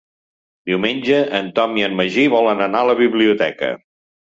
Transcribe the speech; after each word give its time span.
Diumenge 0.71 1.19
en 1.41 1.51
Tom 1.61 1.77
i 1.81 1.85
en 1.89 1.95
Magí 2.01 2.27
volen 2.39 2.67
anar 2.71 2.83
a 2.83 2.91
la 2.93 2.99
biblioteca. 3.05 3.73